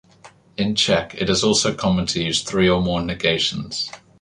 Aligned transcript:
In 0.57 0.73
Czech 0.73 1.13
it 1.15 1.29
is 1.29 1.43
also 1.43 1.75
common 1.75 2.07
to 2.07 2.23
use 2.23 2.41
three 2.41 2.67
or 2.67 2.81
more 2.81 3.03
negations. 3.03 3.91